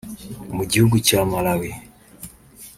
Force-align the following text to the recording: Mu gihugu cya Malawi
Mu 0.55 0.63
gihugu 0.71 0.95
cya 1.07 1.19
Malawi 1.29 1.71